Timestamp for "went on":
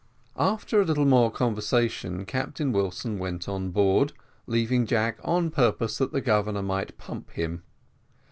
3.19-3.69